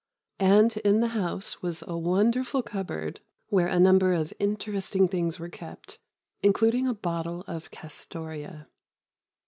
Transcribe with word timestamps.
And 0.39 0.75
in 0.77 0.99
the 0.99 1.09
house 1.09 1.61
was 1.61 1.83
a 1.85 1.95
wonderful 1.95 2.63
cupboard, 2.63 3.19
where 3.49 3.67
a 3.67 3.79
number 3.79 4.13
of 4.13 4.33
interesting 4.39 5.07
things 5.07 5.37
were 5.39 5.47
kept, 5.47 5.99
including 6.41 6.87
a 6.87 6.93
bottle 6.95 7.43
of 7.47 7.69
Castoria. 7.69 8.65